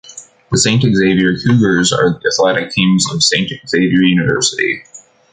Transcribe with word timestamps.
The 0.49 0.57
Saint 0.57 0.81
Xavier 0.81 1.37
Cougars 1.37 1.93
are 1.93 2.13
the 2.19 2.33
athletic 2.33 2.71
teams 2.71 3.05
of 3.13 3.21
Saint 3.21 3.51
Xavier 3.69 4.01
University. 4.01 4.81